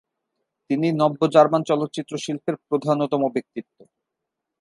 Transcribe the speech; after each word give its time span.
তিনি 0.69 0.87
নব্য 0.91 1.21
জার্মান 1.33 1.61
চলচ্চিত্র 1.63 2.13
শিল্পের 2.17 2.55
প্রধানতম 2.69 3.21
ব্যক্তিত্ব। 3.35 3.77